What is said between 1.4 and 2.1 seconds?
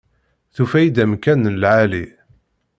n lεali.